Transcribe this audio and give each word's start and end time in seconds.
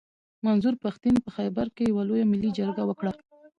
منظور 0.45 0.75
پښتين 0.83 1.15
په 1.25 1.29
خېبر 1.35 1.67
کښي 1.75 1.85
يوه 1.91 2.03
لويه 2.09 2.25
ملي 2.31 2.49
جرګه 2.59 2.83
وکړه. 2.87 3.11